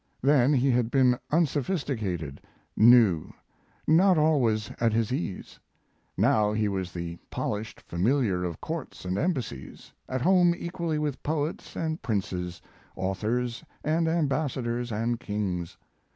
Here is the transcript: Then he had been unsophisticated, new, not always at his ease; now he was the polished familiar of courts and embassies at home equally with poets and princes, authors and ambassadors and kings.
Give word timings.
Then 0.23 0.51
he 0.51 0.71
had 0.71 0.89
been 0.89 1.19
unsophisticated, 1.29 2.41
new, 2.75 3.31
not 3.85 4.17
always 4.17 4.71
at 4.79 4.93
his 4.93 5.13
ease; 5.13 5.59
now 6.17 6.53
he 6.53 6.67
was 6.67 6.91
the 6.91 7.19
polished 7.29 7.79
familiar 7.81 8.43
of 8.43 8.59
courts 8.59 9.05
and 9.05 9.15
embassies 9.15 9.93
at 10.09 10.21
home 10.23 10.55
equally 10.57 10.97
with 10.97 11.21
poets 11.21 11.75
and 11.75 12.01
princes, 12.01 12.63
authors 12.95 13.63
and 13.83 14.07
ambassadors 14.07 14.91
and 14.91 15.19
kings. 15.19 15.77